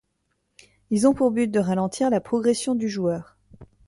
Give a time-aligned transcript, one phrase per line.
[0.89, 3.37] Ils ont pour but de ralentir la progression du joueur.